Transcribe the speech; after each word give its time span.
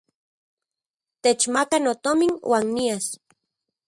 Techmaka 1.21 1.77
notomin 1.83 2.33
uan 2.49 2.65
nias. 2.75 3.05